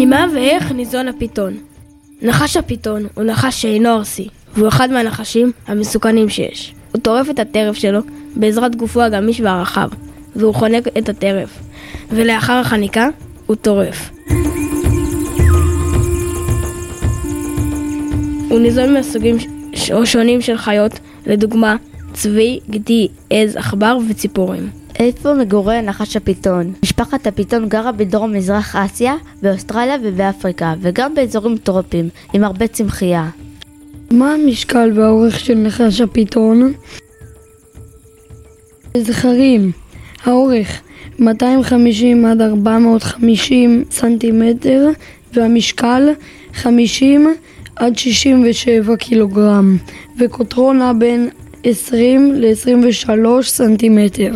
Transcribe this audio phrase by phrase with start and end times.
[0.00, 1.56] ממה ואיך ניזון הפיתון?
[2.22, 6.74] נחש הפיתון הוא נחש שאינו ארסי, והוא אחד מהנחשים המסוכנים שיש.
[6.92, 8.00] הוא טורף את הטרף שלו
[8.36, 9.88] בעזרת גופו הגמיש והרחב,
[10.36, 11.58] והוא חונק את הטרף,
[12.10, 13.08] ולאחר החניקה
[13.46, 14.10] הוא טורף.
[18.50, 19.36] הוא ניזון מסוגים
[19.72, 20.92] ש- שונים של חיות,
[21.26, 21.76] לדוגמה
[22.12, 24.70] צבי, גדי, עז, עכבר וציפורים.
[24.98, 26.72] איפה מגורי נחש הפיתון?
[26.82, 33.28] משפחת הפיתון גרה בדרום מזרח אסיה, באוסטרליה ובאפריקה, וגם באזורים טרופיים, עם הרבה צמחייה.
[34.10, 36.72] מה המשקל והאורך של נחש הפיתון?
[38.96, 39.72] זכרים,
[40.24, 40.80] האורך
[41.18, 44.88] 250 עד 450 סנטימטר
[45.32, 46.08] והמשקל
[46.54, 47.34] 50
[47.76, 49.76] עד 67 קילוגרם
[50.18, 51.28] וקוטרו נע בין
[51.64, 54.32] 20 ל-23 סנטימטר.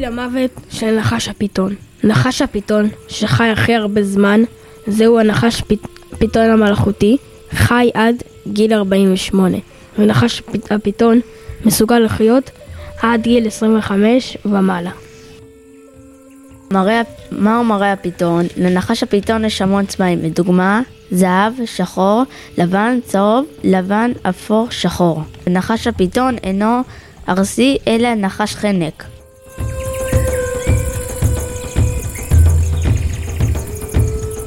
[0.00, 1.74] גיל המוות של נחש הפיתון.
[2.04, 4.40] נחש הפיתון, שחי הכי הרבה זמן,
[4.86, 5.86] זהו הנחש פית,
[6.18, 7.16] פיתון המלאכותי,
[7.50, 9.56] חי עד גיל 48,
[9.98, 11.20] ונחש הפ- הפיתון
[11.64, 12.50] מסוגל לחיות
[13.02, 14.90] עד גיל 25 ומעלה.
[16.72, 17.02] מראה,
[17.32, 18.46] מהו מראה הפיתון?
[18.56, 20.80] לנחש הפיתון יש המון צבעים, לדוגמה,
[21.10, 22.22] זהב, שחור,
[22.58, 25.22] לבן, צהוב, לבן, אפור, שחור.
[25.46, 26.80] נחש הפיתון אינו
[27.28, 29.04] ארסי, אלא נחש חנק.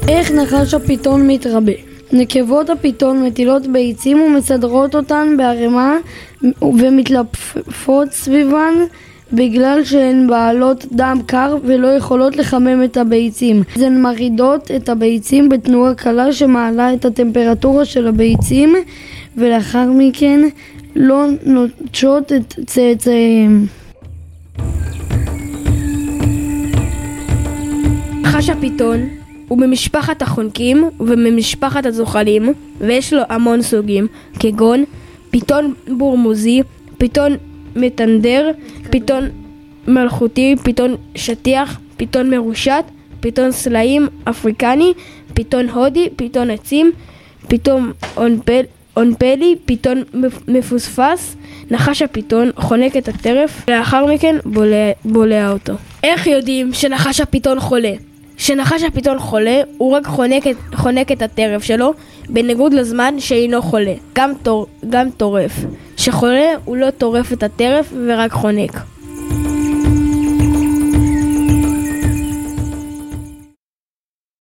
[0.08, 1.72] איך נחש הפיתון מתרבה?
[2.12, 5.98] נקבות הפיתון מטילות ביצים ומסדרות אותן בערימה
[6.62, 8.74] ומתלפפות סביבן
[9.34, 13.64] בגלל שהן בעלות דם קר ולא יכולות לחמם את הביצים.
[13.76, 18.76] אז הן מרעידות את הביצים בתנועה קלה שמעלה את הטמפרטורה של הביצים
[19.38, 20.40] ולאחר מכן
[20.96, 23.66] לא נוטשות את צאצאיהם.
[28.22, 29.23] נחש הפיתון
[29.54, 34.08] הוא ממשפחת החונקים וממשפחת הזוחלים, ויש לו המון סוגים,
[34.40, 34.84] כגון
[35.30, 36.62] פיתון בורמוזי,
[36.98, 37.32] פיתון
[37.76, 38.52] מטנדר,
[38.90, 39.30] פיתון
[39.88, 42.84] מלכותי, פיתון שטיח, פיתון מרושת,
[43.20, 44.94] פיתון סלעים אפריקני,
[45.34, 46.92] פיתון הודי, פיתון עצים,
[47.48, 48.62] פיתון אונפל,
[48.98, 51.36] אונפלי, פיתון מפ- מפוספס,
[51.72, 55.74] נחש הפיתון חונק את הטרף, ולאחר מכן בולע, בולע אותו.
[56.04, 57.94] איך יודעים שנחש הפיתון חולה?
[58.38, 60.44] כשנחש הפיתון חולה, הוא רק חונק
[60.76, 61.94] חונק את הטרף שלו,
[62.30, 65.52] בניגוד לזמן שאינו חולה, גם, טור, גם טורף.
[65.98, 68.93] כשחולה, הוא לא טורף את הטרף ורק חונק.